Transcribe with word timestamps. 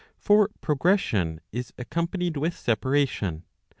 For 0.17 0.49
progression 0.61 1.41
is 1.51 1.73
accompa* 1.77 2.17
nied 2.19 2.35
with 2.35 2.57
separation. 2.57 3.43